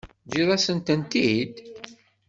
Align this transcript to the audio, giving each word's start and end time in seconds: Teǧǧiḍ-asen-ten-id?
Teǧǧiḍ-asen-ten-id? 0.21 1.53